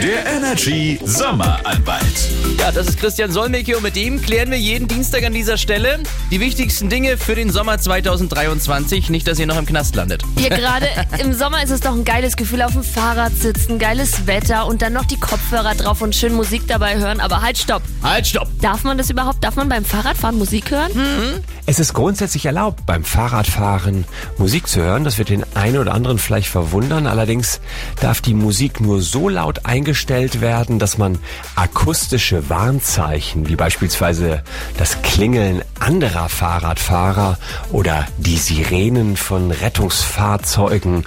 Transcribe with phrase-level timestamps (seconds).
[0.00, 2.30] Der Energy Sommeranwalt.
[2.58, 6.00] Ja, das ist Christian Solmecke und mit dem klären wir jeden Dienstag an dieser Stelle
[6.30, 9.10] die wichtigsten Dinge für den Sommer 2023.
[9.10, 10.22] Nicht, dass ihr noch im Knast landet.
[10.38, 10.86] Hier gerade
[11.18, 14.82] im Sommer ist es doch ein geiles Gefühl, auf dem Fahrrad sitzen, geiles Wetter und
[14.82, 17.20] dann noch die Kopfhörer drauf und schön Musik dabei hören.
[17.20, 17.82] Aber halt, stopp.
[18.02, 18.48] Halt, stopp!
[18.60, 19.44] Darf man das überhaupt?
[19.44, 20.92] Darf man beim Fahrradfahren Musik hören?
[21.66, 24.04] Es ist grundsätzlich erlaubt, beim Fahrradfahren
[24.38, 25.04] Musik zu hören.
[25.04, 27.06] Das wird den einen oder anderen vielleicht verwundern.
[27.06, 27.60] Allerdings
[28.00, 31.18] darf die Musik nur so laut eingestellt werden, dass man
[31.56, 34.44] akustische Warnzeichen, wie beispielsweise
[34.78, 37.36] das Klingeln anderer Fahrradfahrer
[37.72, 41.04] oder die Sirenen von Rettungsfahrzeugen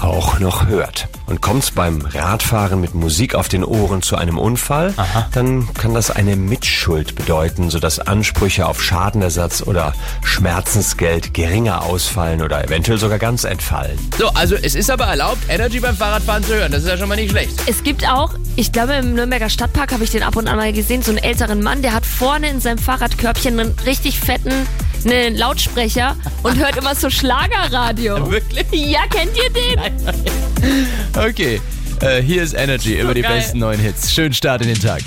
[0.00, 1.08] auch noch hört.
[1.26, 4.94] Und kommt's beim Radfahren mit Musik auf den Ohren zu einem Unfall,
[5.32, 12.62] dann kann das eine Mitschuld bedeuten, sodass Ansprüche auf Schadenersatz oder Schmerzensgeld geringer ausfallen oder
[12.62, 13.98] eventuell sogar ganz entfallen.
[14.18, 16.70] So, also es ist aber erlaubt, Energy beim Fahrradfahren zu hören.
[16.70, 17.54] Das ist ja schon mal nicht schlecht.
[17.66, 18.15] Es gibt auch,
[18.56, 21.18] ich glaube im Nürnberger Stadtpark habe ich den ab und an mal gesehen, so einen
[21.18, 24.52] älteren Mann, der hat vorne in seinem Fahrradkörbchen einen richtig fetten
[25.04, 28.30] einen Lautsprecher und hört immer so Schlagerradio.
[28.30, 28.66] Wirklich?
[28.72, 31.16] Ja, kennt ihr den?
[31.16, 31.60] Okay,
[32.00, 33.36] äh, hier ist Energy über die geil.
[33.36, 34.12] besten neuen Hits.
[34.12, 35.02] Schönen Start in den Tag.